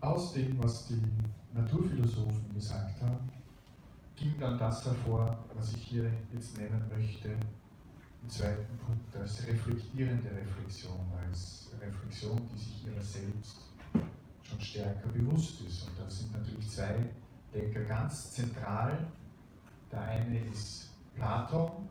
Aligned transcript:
aus 0.00 0.32
dem, 0.32 0.62
was 0.62 0.86
die 0.86 1.00
Naturphilosophen 1.54 2.54
gesagt 2.54 3.02
haben, 3.02 3.30
ging 4.16 4.34
dann 4.38 4.58
das 4.58 4.84
hervor, 4.84 5.38
was 5.54 5.72
ich 5.74 5.82
hier 5.82 6.10
jetzt 6.32 6.56
nennen 6.58 6.82
möchte, 6.88 7.30
im 8.22 8.28
zweiten 8.28 8.78
Punkt 8.78 9.16
als 9.16 9.46
reflektierende 9.46 10.30
Reflexion, 10.30 11.00
als 11.26 11.70
Reflexion, 11.80 12.40
die 12.52 12.58
sich 12.58 12.86
ihrer 12.86 13.02
selbst 13.02 13.58
schon 14.42 14.60
stärker 14.60 15.08
bewusst 15.08 15.60
ist. 15.60 15.88
Und 15.88 15.98
da 15.98 16.10
sind 16.10 16.32
natürlich 16.32 16.68
zwei 16.68 17.08
Denker 17.54 17.84
ganz 17.84 18.32
zentral. 18.32 19.06
Der 19.90 20.02
eine 20.02 20.38
ist 20.46 20.90
Platon 21.14 21.88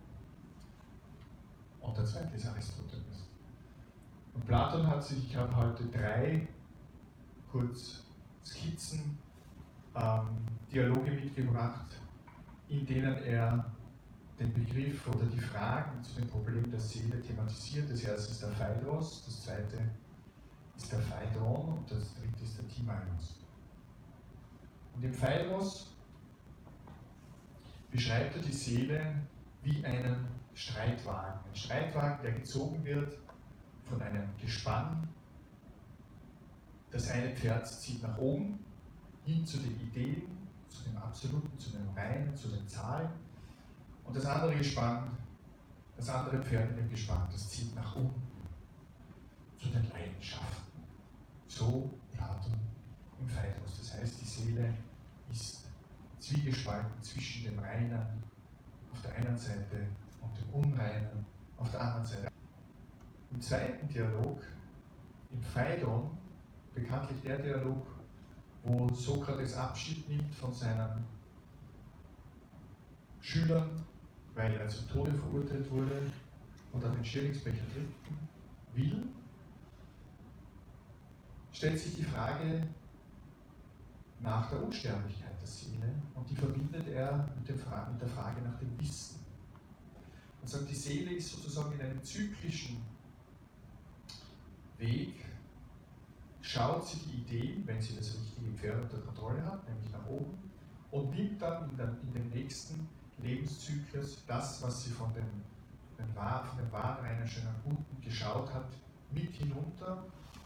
und 1.81 1.98
der 1.98 2.05
zweite 2.05 2.35
ist 2.35 2.48
Aristoteles. 2.48 3.30
Und 4.34 4.45
Platon 4.45 4.85
hat 4.85 5.03
sich, 5.03 5.26
ich 5.26 5.35
habe 5.35 5.55
heute 5.55 5.85
drei 5.85 6.48
kurz 7.57 8.03
Skizzen, 8.45 9.17
ähm, 9.95 10.27
Dialoge 10.71 11.11
mitgebracht, 11.11 11.88
in 12.70 12.85
denen 12.85 13.15
er 13.23 13.65
den 14.39 14.53
Begriff 14.53 15.07
oder 15.07 15.25
die 15.25 15.39
Fragen 15.39 16.03
zu 16.03 16.21
dem 16.21 16.29
Problem 16.29 16.70
der 16.70 16.79
Seele 16.79 17.20
thematisiert. 17.21 17.89
Das 17.89 18.03
erste 18.03 18.31
ist 18.31 18.43
der 18.43 18.49
Phaedros, 18.49 19.23
das 19.25 19.43
zweite 19.43 19.79
ist 20.75 20.91
der 20.91 20.99
Phaedron 20.99 21.79
und 21.79 21.91
das 21.91 22.13
dritte 22.13 22.43
ist 22.43 22.57
der 22.59 22.67
Timaeus. 22.67 23.39
Und 24.95 25.03
im 25.03 25.13
Phaedros 25.13 25.95
beschreibt 27.89 28.35
er 28.35 28.41
die 28.43 28.53
Seele 28.53 29.15
wie 29.63 29.84
einen 29.84 30.27
Streitwagen. 30.53 31.39
Ein 31.49 31.55
Streitwagen, 31.55 32.21
der 32.21 32.34
gezogen 32.34 32.84
wird 32.85 33.17
von 33.89 33.99
einem 34.01 34.29
Gespann. 34.39 35.07
Das 36.91 37.10
eine 37.10 37.35
Pferd 37.35 37.68
zieht 37.68 38.02
nach 38.02 38.18
oben, 38.18 38.60
hin 39.26 39.46
zu 39.46 39.57
den 39.57 39.80
Ideen, 39.82 40.24
zu 40.70 40.84
dem 40.84 40.98
Absoluten, 40.98 41.60
zu 41.60 41.71
dem 41.71 41.90
Reinen, 41.96 42.35
zu 42.35 42.48
den 42.48 42.68
Zahlen. 42.68 43.10
Und 44.05 44.16
das 44.16 44.26
andere 44.26 44.55
Gespann, 44.55 45.12
das 45.98 46.10
andere 46.10 46.41
Pferd 46.41 46.70
in 46.71 46.77
dem 46.77 46.90
Gespann, 46.90 47.27
das 47.32 47.49
zieht 47.49 47.76
nach 47.76 47.96
unten, 47.96 48.21
zu 49.57 49.68
den 49.70 49.90
Leidenschaften. 49.90 50.71
So 51.48 51.90
Platon 52.13 52.54
im 53.20 53.27
Phaedrus. 53.27 53.79
Das 53.79 53.94
heißt, 53.96 54.22
die 54.22 54.26
Seele 54.26 54.74
ist 55.32 55.66
zwiegespalten 56.20 57.01
zwischen 57.01 57.46
dem 57.46 57.60
Reinen 57.60 58.24
auf 58.91 59.01
der 59.01 59.16
einen 59.16 59.38
Seite 59.38 59.88
und 60.22 60.38
dem 60.38 60.49
Unreinen 60.54 61.26
auf 61.57 61.70
der 61.72 61.82
anderen 61.82 62.05
Seite. 62.05 62.32
Im 63.32 63.41
zweiten 63.41 63.88
Dialog, 63.88 64.41
im 65.31 65.41
Phaedon, 65.41 66.18
bekanntlich 66.78 67.22
der 67.22 67.39
Dialog, 67.39 67.85
wo 68.63 68.89
Sokrates 68.94 69.56
Abschied 69.56 70.07
nimmt 70.07 70.33
von 70.35 70.53
seinen 70.53 71.03
Schülern, 73.19 73.69
weil 74.35 74.53
er 74.53 74.69
zum 74.69 74.88
Tode 74.89 75.11
verurteilt 75.13 75.69
wurde 75.72 76.11
und 76.72 76.83
an 76.83 76.94
den 76.94 77.03
Schirlingsbecher 77.03 77.67
trinken 77.73 78.29
will, 78.73 79.07
stellt 81.51 81.79
sich 81.79 81.95
die 81.95 82.03
Frage 82.03 82.67
nach 84.19 84.50
der 84.50 84.63
Unsterblichkeit 84.63 85.39
der 85.41 85.47
Seele 85.47 85.91
und 86.13 86.29
die 86.29 86.35
verbindet 86.35 86.88
er 86.88 87.29
mit, 87.35 87.50
mit 87.50 88.01
der 88.01 88.09
Frage 88.09 88.41
nach 88.41 88.57
dem 88.59 88.79
Wissen. 88.79 89.19
Er 90.41 90.47
sagt, 90.47 90.69
die 90.69 90.75
Seele 90.75 91.11
ist 91.11 91.31
sozusagen 91.31 91.73
in 91.73 91.81
einem 91.81 92.03
zyklischen 92.03 92.78
Weg, 94.78 95.26
schaut 96.47 96.88
sich 96.88 97.03
die 97.03 97.17
Ideen, 97.17 97.67
wenn 97.67 97.81
sie 97.81 97.95
das 97.95 98.16
richtige 98.16 98.51
Pferd 98.51 98.84
unter 98.84 99.00
Kontrolle 99.00 99.44
hat, 99.45 99.67
nämlich 99.67 99.91
nach 99.91 100.06
oben, 100.07 100.38
und 100.91 101.13
nimmt 101.13 101.41
dann 101.41 101.69
in, 101.69 101.77
der, 101.77 101.89
in 102.01 102.13
dem 102.13 102.29
nächsten 102.29 102.88
Lebenszyklus 103.22 104.23
das, 104.25 104.61
was 104.63 104.85
sie 104.85 104.91
von 104.91 105.13
dem, 105.13 105.25
dem 105.97 106.13
von 106.13 106.57
dem 106.57 106.72
Warenreiner 106.72 107.27
schon 107.27 107.44
nach 107.44 107.66
unten 107.66 108.01
geschaut 108.01 108.53
hat, 108.53 108.69
mit 109.11 109.33
hinunter 109.33 110.05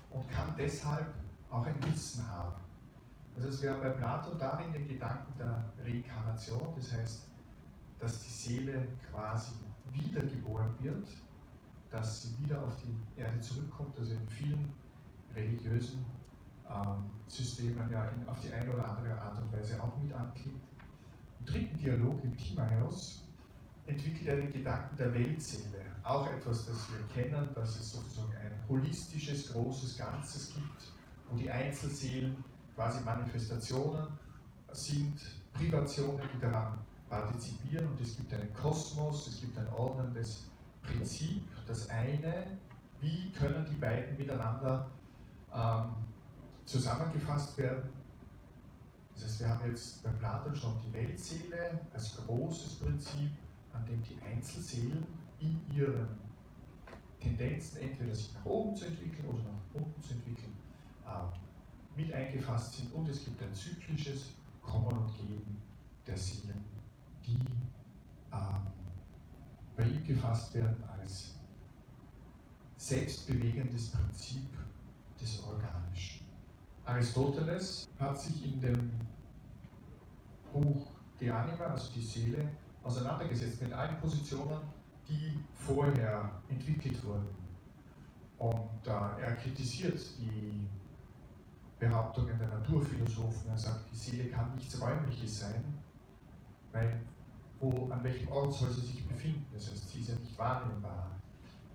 und 0.10 0.28
kann 0.32 0.54
deshalb 0.58 1.14
auch 1.52 1.66
ein 1.66 1.76
Wissen 1.84 2.28
haben. 2.28 2.62
Also 3.36 3.50
es 3.50 3.62
wäre 3.62 3.80
bei 3.80 3.90
Platon 3.90 4.40
darin 4.40 4.74
den 4.74 4.88
Gedanken 4.88 5.34
der 5.38 5.64
Reinkarnation, 5.84 6.74
das 6.76 6.92
heißt, 6.94 7.28
dass 8.00 8.24
die 8.24 8.30
Seele 8.30 8.88
quasi 9.12 9.52
wiedergeboren 9.92 10.74
wird, 10.80 11.08
dass 11.92 12.24
sie 12.24 12.40
wieder 12.40 12.64
auf 12.64 12.76
die 12.78 13.22
Erde 13.22 13.40
zurückkommt, 13.40 13.98
also 14.00 14.14
in 14.14 14.28
vielen 14.28 14.74
religiösen 15.36 16.06
ähm, 16.70 17.10
Systemen 17.28 17.90
ja 17.92 18.06
in, 18.06 18.28
auf 18.28 18.40
die 18.42 18.52
eine 18.52 18.74
oder 18.74 18.98
andere 18.98 19.20
Art 19.20 19.42
und 19.42 19.52
Weise 19.52 19.82
auch 19.82 19.98
mit 20.02 20.14
anklingt. 20.14 20.62
Im 21.40 21.46
dritten 21.46 21.78
Dialog 21.78 22.24
im 22.24 22.38
Timaeus 22.38 23.28
entwickelt 23.86 24.28
er 24.28 24.36
den 24.38 24.52
Gedanken 24.52 24.96
der 24.98 25.14
Weltseele, 25.14 25.86
auch 26.04 26.28
etwas, 26.32 26.66
das 26.68 26.88
wir 26.92 27.24
kennen, 27.24 27.50
dass 27.56 27.80
es 27.80 27.94
sozusagen 27.94 28.34
ein 28.38 28.52
holistisches, 28.70 29.52
großes 29.52 29.98
Ganzes 29.98 30.54
gibt, 30.54 30.94
wo 31.30 31.38
die 31.38 31.50
Einzelseelen 31.50 32.44
quasi 32.76 33.04
Manifestationen 33.04 34.08
sind, 34.72 35.20
Privationen, 35.54 36.22
die 36.34 36.40
daran 36.40 36.78
partizipieren 37.10 37.88
und 37.88 38.00
es 38.00 38.16
gibt 38.16 38.34
einen 38.34 38.54
Kosmos, 38.54 39.28
es 39.28 39.42
gibt 39.42 39.58
ein 39.58 39.68
ordnendes 39.74 40.46
Prinzip. 40.82 41.44
Das 41.68 41.90
eine, 41.90 42.58
wie 43.02 43.32
können 43.32 43.66
die 43.70 43.76
beiden 43.76 44.18
miteinander 44.18 44.90
ähm, 45.54 45.96
zusammengefasst 46.66 47.58
werden? 47.58 47.90
Das 49.14 49.24
heißt, 49.24 49.40
wir 49.42 49.50
haben 49.50 49.70
jetzt 49.70 50.04
bei 50.04 50.10
Platon 50.12 50.56
schon 50.56 50.74
die 50.86 50.94
Weltseele 50.94 51.80
als 51.94 52.18
großes 52.18 52.76
Prinzip, 52.76 53.32
an 53.74 53.86
dem 53.86 54.02
die 54.04 54.18
Einzelseelen 54.24 55.06
in 55.40 55.60
ihren 55.74 56.08
Tendenzen, 57.20 57.82
entweder 57.82 58.16
sich 58.16 58.34
nach 58.34 58.46
oben 58.46 58.76
zu 58.76 58.86
entwickeln 58.86 59.28
oder 59.28 59.44
nach 59.44 59.82
unten 59.82 60.02
zu 60.02 60.14
entwickeln, 60.14 60.54
äh, 61.06 62.00
mit 62.00 62.12
eingefasst 62.14 62.74
sind. 62.76 62.94
Und 62.94 63.08
es 63.10 63.24
gibt 63.24 63.42
ein 63.42 63.54
zyklisches 63.54 64.32
Kommen 64.62 64.98
und 64.98 65.16
Geben 65.18 65.62
der 66.08 66.18
Seelen, 66.18 66.64
die 67.26 67.38
ähm, 68.32 68.68
bei 69.76 69.84
ihm 69.84 70.04
gefasst 70.04 70.54
werden 70.56 70.84
als 71.00 71.36
selbstbewegendes 72.78 73.90
Prinzip 73.90 74.48
des 75.22 75.44
Organischen. 75.44 76.26
Aristoteles 76.86 77.88
hat 78.00 78.20
sich 78.20 78.44
in 78.46 78.60
dem 78.60 78.92
Buch 80.52 80.88
De 81.20 81.30
Anima, 81.30 81.66
also 81.66 81.92
die 81.94 82.02
Seele, 82.02 82.50
auseinandergesetzt 82.84 83.62
mit 83.62 83.72
allen 83.72 83.98
Positionen, 84.00 84.60
die 85.08 85.40
vorher 85.54 86.32
entwickelt 86.50 87.04
wurden. 87.06 87.28
Und 88.40 88.88
äh, 88.88 89.22
er 89.22 89.36
kritisiert 89.36 90.00
die 90.18 90.68
Behauptungen 91.80 92.38
der 92.40 92.48
Naturphilosophen. 92.48 93.50
Er 93.50 93.58
sagt, 93.58 93.92
die 93.92 93.96
Seele 93.96 94.30
kann 94.30 94.56
nichts 94.56 94.82
Räumliches 94.82 95.40
sein, 95.42 95.64
weil 96.72 97.02
wo, 97.60 97.90
an 97.92 98.04
welchem 98.04 98.28
Ort 98.30 98.54
soll 98.54 98.72
sie 98.72 98.82
sich 98.82 99.08
befinden? 99.08 99.46
Das 99.54 99.70
heißt, 99.70 99.90
sie 99.90 100.00
ist 100.00 100.10
ja 100.10 100.16
nicht 100.16 100.38
wahrnehmbar. 100.38 101.12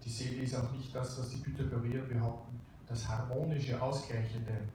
Die 0.04 0.10
Seele 0.10 0.42
ist 0.42 0.54
auch 0.56 0.72
nicht 0.72 0.92
das, 0.94 1.18
was 1.18 1.30
die 1.30 1.36
Pythagoreer 1.36 2.02
behaupten, 2.02 2.60
das 2.86 3.08
harmonische, 3.08 3.80
ausgleichende 3.80 4.68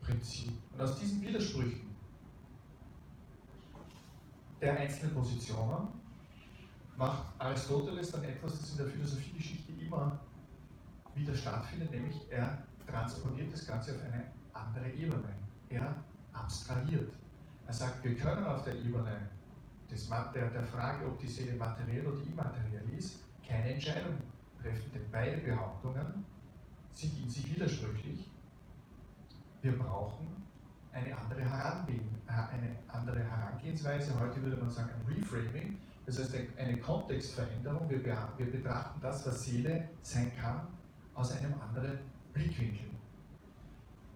Prinzip. 0.00 0.52
Und 0.72 0.80
aus 0.80 0.98
diesen 0.98 1.20
Widersprüchen 1.22 1.96
der 4.60 4.78
einzelnen 4.78 5.14
Positionen 5.14 5.88
macht 6.96 7.24
Aristoteles 7.38 8.10
dann 8.10 8.24
etwas, 8.24 8.58
das 8.58 8.70
in 8.72 8.78
der 8.78 8.86
Philosophiegeschichte 8.86 9.72
immer 9.72 10.18
wieder 11.14 11.34
stattfindet, 11.34 11.90
nämlich 11.90 12.16
er 12.30 12.58
transponiert 12.86 13.52
das 13.52 13.66
Ganze 13.66 13.94
auf 13.94 14.02
eine 14.02 14.24
andere 14.52 14.90
Ebene. 14.90 15.28
Er 15.68 15.94
abstrahiert. 16.32 17.12
Er 17.66 17.72
sagt, 17.72 18.04
wir 18.04 18.14
können 18.14 18.44
auf 18.44 18.64
der 18.64 18.76
Ebene 18.76 19.28
des, 19.90 20.08
der, 20.08 20.50
der 20.50 20.62
Frage, 20.62 21.06
ob 21.06 21.18
die 21.18 21.26
Seele 21.26 21.56
materiell 21.56 22.06
oder 22.06 22.22
immateriell 22.22 22.88
ist, 22.96 23.20
keine 23.46 23.74
Entscheidung 23.74 24.16
treffen, 24.60 24.90
denn 24.94 25.04
beide 25.10 25.38
Behauptungen 25.38 26.24
sind 26.96 27.18
in 27.22 27.28
sich 27.28 27.54
widersprüchlich. 27.54 28.30
Wir 29.60 29.78
brauchen 29.78 30.26
eine 30.92 31.16
andere, 31.16 31.42
eine 31.42 32.76
andere 32.88 33.22
Herangehensweise. 33.22 34.18
Heute 34.18 34.42
würde 34.42 34.56
man 34.56 34.70
sagen 34.70 34.90
ein 34.90 35.14
Reframing, 35.14 35.78
das 36.06 36.18
heißt 36.18 36.34
eine 36.56 36.78
Kontextveränderung. 36.78 37.88
Wir, 37.90 38.02
wir 38.02 38.50
betrachten 38.50 38.98
das, 39.02 39.26
was 39.26 39.44
Seele 39.44 39.90
sein 40.02 40.32
kann, 40.40 40.68
aus 41.14 41.32
einem 41.32 41.54
anderen 41.60 41.98
Blickwinkel. 42.32 42.86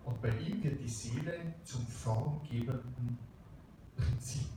Und 0.05 0.21
bei 0.23 0.31
ihm 0.39 0.63
wird 0.63 0.81
die 0.81 0.89
Seele 0.89 1.55
zum 1.65 1.87
formgebenden 1.87 3.19
Prinzip. 3.95 4.49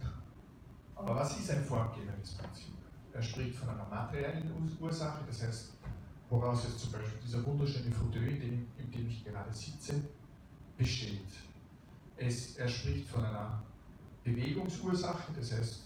Aber 0.96 1.16
was 1.16 1.38
ist 1.38 1.52
ein 1.52 1.64
formgebendes 1.66 2.36
Prinzip? 2.36 2.74
Er 3.12 3.22
spricht 3.22 3.56
von 3.56 3.69
einer 3.69 3.86
materiellen 3.86 4.50
Ursache, 4.80 5.19
das 5.28 5.44
heißt, 5.44 5.74
woraus 6.33 6.63
jetzt 6.63 6.80
zum 6.80 6.91
Beispiel 6.91 7.19
dieser 7.24 7.45
wunderschöne 7.45 7.91
Fauteuil, 7.91 8.30
in 8.30 8.39
dem, 8.41 8.68
in 8.80 8.91
dem 8.91 9.07
ich 9.07 9.24
gerade 9.24 9.53
sitze, 9.53 10.01
besteht. 10.75 11.30
Es, 12.18 12.57
er 12.57 12.68
spricht 12.68 13.07
von 13.07 13.24
einer 13.24 13.62
Bewegungsursache, 14.24 15.31
das 15.38 15.51
heißt, 15.51 15.81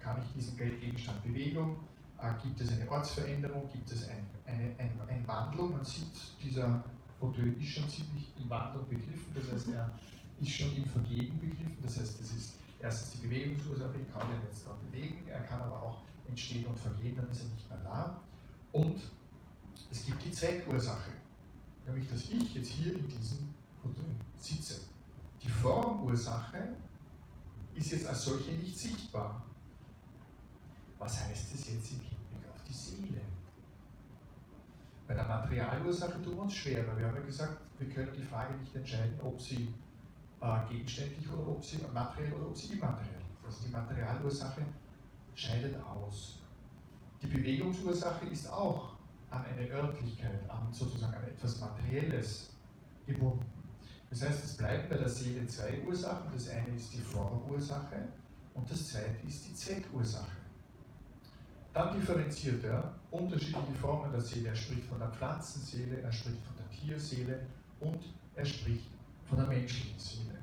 kann 0.00 0.20
ich 0.20 0.32
diesen 0.34 0.56
Geldgegenstand 0.56 1.22
Bewegung, 1.22 1.76
äh, 2.20 2.32
gibt 2.42 2.60
es 2.60 2.72
eine 2.72 2.90
Ortsveränderung, 2.90 3.70
gibt 3.72 3.92
es 3.92 4.08
ein, 4.08 4.26
eine, 4.44 4.74
ein, 4.78 4.90
eine 5.08 5.28
Wandlung. 5.28 5.70
Man 5.70 5.84
sieht, 5.84 6.10
dieser 6.42 6.82
Fauteuil 7.20 7.54
ist 7.60 7.68
schon 7.68 7.88
ziemlich 7.88 8.32
in 8.40 8.50
Wandlung 8.50 8.88
begriffen, 8.88 9.32
das 9.34 9.52
heißt, 9.52 9.68
er 9.68 9.92
ist 10.40 10.50
schon 10.50 10.74
im 10.74 10.84
Vergehen 10.84 11.38
begriffen, 11.38 11.76
das 11.80 12.00
heißt, 12.00 12.20
das 12.20 12.32
ist 12.32 12.54
erstens 12.80 13.20
die 13.20 13.28
Bewegungsursache, 13.28 13.94
ich 14.00 14.12
kann 14.12 14.28
ihn 14.30 14.42
jetzt 14.48 14.66
da 14.66 14.76
bewegen, 14.90 15.28
er 15.28 15.42
kann 15.42 15.60
aber 15.60 15.80
auch 15.80 15.98
entstehen 16.26 16.66
und 16.66 16.76
vergehen, 16.76 17.14
dann 17.14 17.30
ist 17.30 17.42
er 17.42 17.48
nicht 17.54 17.70
mehr 17.70 17.78
da. 17.84 18.20
Und 18.72 19.00
es 19.90 20.06
gibt 20.06 20.24
die 20.24 20.30
Zweckursache, 20.30 21.12
nämlich 21.86 22.08
dass 22.08 22.22
ich 22.30 22.54
jetzt 22.54 22.68
hier 22.68 22.94
in 22.94 23.08
diesem 23.08 23.54
Fauteuil 23.82 24.16
sitze. 24.38 24.80
Die 25.42 25.48
Formursache 25.48 26.76
ist 27.74 27.92
jetzt 27.92 28.06
als 28.06 28.24
solche 28.24 28.52
nicht 28.52 28.78
sichtbar. 28.78 29.42
Was 30.98 31.24
heißt 31.24 31.52
das 31.52 31.68
jetzt 31.68 31.92
im 31.92 32.00
Hinblick 32.00 32.50
auf 32.52 32.62
die 32.68 32.72
Seele? 32.72 33.20
Bei 35.06 35.14
der 35.14 35.24
Materialursache 35.24 36.22
tun 36.22 36.36
wir 36.36 36.42
uns 36.42 36.54
schwer, 36.54 36.86
weil 36.86 36.98
wir 36.98 37.08
haben 37.08 37.16
ja 37.16 37.22
gesagt, 37.22 37.60
wir 37.78 37.88
können 37.88 38.12
die 38.16 38.22
Frage 38.22 38.54
nicht 38.54 38.74
entscheiden, 38.74 39.18
ob 39.20 39.40
sie 39.40 39.74
äh, 40.40 40.68
gegenständlich 40.70 41.28
oder 41.30 41.48
ob 41.48 41.64
sie 41.64 41.78
materiell 41.92 42.32
oder 42.34 42.46
ob 42.46 42.56
sie 42.56 42.74
immateriell 42.74 43.20
ist. 43.20 43.44
Also 43.44 43.64
die 43.66 43.72
Materialursache 43.72 44.62
scheidet 45.34 45.76
aus. 45.84 46.38
Die 47.20 47.26
Bewegungsursache 47.26 48.26
ist 48.26 48.50
auch 48.50 48.91
eine 49.62 49.72
Örtlichkeit, 49.72 50.48
an 50.48 50.72
sozusagen 50.72 51.14
an 51.14 51.24
etwas 51.24 51.60
Materielles 51.60 52.50
gebunden. 53.06 53.44
Das 54.10 54.22
heißt, 54.22 54.44
es 54.44 54.56
bleiben 54.56 54.88
bei 54.88 54.96
der 54.96 55.08
Seele 55.08 55.46
zwei 55.46 55.80
Ursachen. 55.86 56.30
Das 56.32 56.48
eine 56.48 56.68
ist 56.76 56.92
die 56.92 57.00
Formursache 57.00 58.08
und 58.54 58.70
das 58.70 58.88
zweite 58.90 59.26
ist 59.26 59.48
die 59.48 59.54
Zweckursache. 59.54 60.36
Dann 61.72 61.98
differenziert 61.98 62.62
er 62.64 62.94
unterschiedliche 63.10 63.72
Formen 63.80 64.12
der 64.12 64.20
Seele. 64.20 64.48
Er 64.48 64.56
spricht 64.56 64.84
von 64.84 64.98
der 64.98 65.08
Pflanzenseele, 65.08 66.02
er 66.02 66.12
spricht 66.12 66.42
von 66.44 66.56
der 66.56 66.70
Tierseele 66.70 67.46
und 67.80 68.00
er 68.34 68.44
spricht 68.44 68.90
von 69.24 69.38
der 69.38 69.46
menschlichen 69.46 69.98
Seele. 69.98 70.38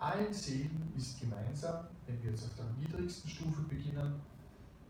Allen 0.00 0.32
Seelen 0.32 0.92
ist 0.96 1.20
gemeinsam, 1.20 1.86
wenn 2.06 2.20
wir 2.22 2.30
jetzt 2.30 2.44
auf 2.44 2.54
der 2.56 2.66
niedrigsten 2.80 3.30
Stufe 3.30 3.62
beginnen, 3.62 4.20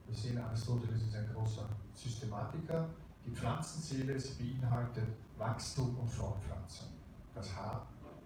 wir 0.06 0.16
sehen, 0.16 0.38
Aristoteles 0.38 1.02
ist 1.02 1.14
ein 1.14 1.28
großer 1.34 1.68
Systematiker, 1.94 2.88
die 3.28 3.36
Pflanzenseele, 3.36 4.14
beinhaltet 4.14 5.08
Wachstum 5.36 5.96
und 5.98 6.08
Fortpflanzung. 6.08 6.88
Das 7.34 7.50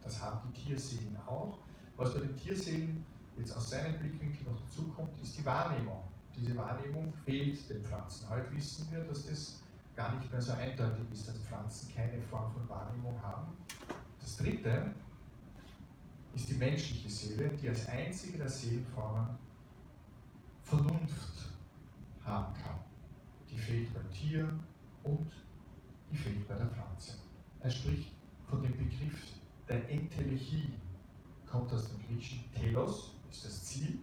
das 0.02 0.20
haben 0.20 0.40
die 0.48 0.60
Tierseelen 0.60 1.16
auch. 1.26 1.58
Was 1.96 2.14
bei 2.14 2.20
den 2.20 2.36
Tierseelen 2.36 3.04
jetzt 3.36 3.56
aus 3.56 3.70
seinem 3.70 3.98
Blickwinkel 3.98 4.46
noch 4.50 4.60
dazukommt, 4.62 5.20
ist 5.22 5.38
die 5.38 5.44
Wahrnehmung. 5.44 6.02
Diese 6.34 6.56
Wahrnehmung 6.56 7.12
fehlt 7.24 7.68
den 7.68 7.84
Pflanzen. 7.84 8.28
Heute 8.28 8.50
wissen 8.56 8.88
wir, 8.90 9.04
dass 9.04 9.26
das 9.26 9.60
gar 9.94 10.14
nicht 10.16 10.30
mehr 10.30 10.40
so 10.40 10.52
eindeutig 10.52 11.04
ist, 11.12 11.28
dass 11.28 11.38
Pflanzen 11.38 11.92
keine 11.94 12.20
Form 12.22 12.50
von 12.52 12.68
Wahrnehmung 12.68 13.20
haben. 13.22 13.52
Das 14.20 14.36
dritte 14.38 14.94
ist 16.34 16.48
die 16.48 16.54
menschliche 16.54 17.10
Seele, 17.10 17.50
die 17.50 17.68
als 17.68 17.86
einzige 17.88 18.38
der 18.38 18.48
Seelenformen 18.48 19.36
Vernunft 20.62 21.50
haben 22.24 22.54
kann. 22.54 22.78
Die 23.50 23.58
fehlt 23.58 23.92
beim 23.92 24.10
Tier 24.10 24.48
und 25.04 25.30
die 26.10 26.16
fehlt 26.16 26.46
bei 26.46 26.54
der 26.54 26.66
Pflanze. 26.66 27.18
Er 27.60 27.70
spricht 27.70 28.12
von 28.48 28.62
dem 28.62 28.76
Begriff 28.76 29.32
der 29.68 29.88
Entelechie, 29.88 30.74
kommt 31.46 31.72
aus 31.72 31.88
dem 31.88 31.98
griechischen 32.06 32.44
Telos, 32.52 33.14
ist 33.30 33.44
das 33.44 33.64
Ziel, 33.64 33.98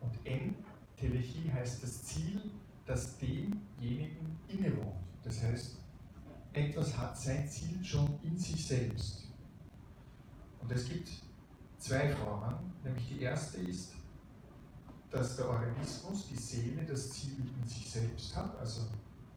und 0.00 0.18
Entelechie 0.24 1.52
heißt 1.52 1.82
das 1.82 2.04
Ziel, 2.04 2.40
das 2.86 3.18
demjenigen 3.18 4.38
innewohnt. 4.48 4.96
Das 5.22 5.42
heißt, 5.42 5.78
etwas 6.52 6.96
hat 6.96 7.16
sein 7.18 7.46
Ziel 7.48 7.84
schon 7.84 8.18
in 8.22 8.36
sich 8.36 8.66
selbst. 8.66 9.28
Und 10.60 10.72
es 10.72 10.88
gibt 10.88 11.08
zwei 11.78 12.08
Formen, 12.08 12.72
nämlich 12.82 13.08
die 13.08 13.20
erste 13.20 13.58
ist, 13.58 13.92
dass 15.10 15.36
der 15.36 15.48
Organismus, 15.48 16.28
die 16.28 16.36
Seele, 16.36 16.84
das 16.84 17.10
Ziel 17.10 17.36
in 17.60 17.68
sich 17.68 17.90
selbst 17.90 18.34
hat, 18.36 18.56
also 18.58 18.82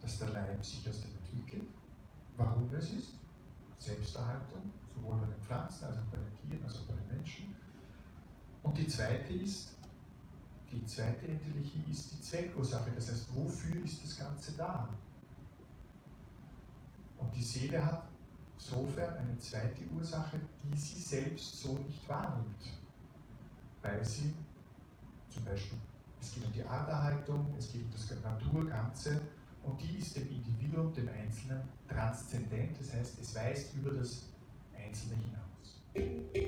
dass 0.03 0.19
der 0.19 0.29
Leib 0.29 0.63
sich 0.63 0.87
aus 0.87 1.01
dem 1.01 1.11
entwickelt, 1.15 1.69
warum 2.37 2.69
es 2.75 2.91
ist, 2.91 3.13
Selbsterhaltung, 3.79 4.71
sowohl 4.93 5.17
bei 5.17 5.27
den 5.27 5.41
Pflanzen 5.41 5.85
als 5.85 5.97
auch 5.97 6.11
bei 6.11 6.17
den 6.17 6.49
Tieren, 6.49 6.63
als 6.65 6.77
auch 6.77 6.83
bei 6.83 6.93
den 6.93 7.17
Menschen. 7.17 7.55
Und 8.61 8.77
die 8.77 8.87
zweite 8.87 9.33
ist, 9.33 9.69
die 10.71 10.85
zweite 10.85 11.27
Entelechie 11.27 11.83
ist 11.89 12.11
die 12.11 12.21
Zweckursache, 12.21 12.91
das 12.91 13.11
heißt, 13.11 13.35
wofür 13.35 13.83
ist 13.83 14.03
das 14.03 14.17
Ganze 14.17 14.53
da? 14.53 14.89
Und 17.17 17.33
die 17.35 17.43
Seele 17.43 17.83
hat 17.85 18.07
insofern 18.57 19.15
eine 19.17 19.37
zweite 19.37 19.85
Ursache, 19.95 20.39
die 20.63 20.77
sie 20.77 20.99
selbst 20.99 21.61
so 21.61 21.77
nicht 21.77 22.07
wahrnimmt, 22.09 22.81
weil 23.81 24.03
sie 24.03 24.33
zum 25.29 25.45
Beispiel, 25.45 25.77
es 26.19 26.33
geht 26.33 26.45
um 26.45 26.51
die 26.51 26.63
Arterhaltung, 26.63 27.53
es 27.57 27.71
geht 27.71 27.83
um 27.83 27.91
das 27.91 28.09
Naturganze 28.21 29.21
und 29.63 29.81
die 29.81 29.97
ist 29.97 30.15
dem 30.15 30.29
Individuum, 30.29 30.93
dem 30.93 31.09
Einzelnen 31.09 31.61
transzendent, 31.87 32.77
das 32.79 32.93
heißt, 32.93 33.19
es 33.19 33.35
weist 33.35 33.73
über 33.75 33.91
das 33.91 34.23
Einzelne 34.75 35.15
hinaus. 35.15 36.43